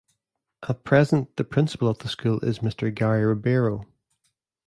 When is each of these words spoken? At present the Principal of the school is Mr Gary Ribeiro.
At 0.67 0.83
present 0.83 1.35
the 1.37 1.43
Principal 1.43 1.87
of 1.87 1.99
the 1.99 2.07
school 2.09 2.39
is 2.39 2.57
Mr 2.57 2.91
Gary 2.91 3.23
Ribeiro. 3.23 3.85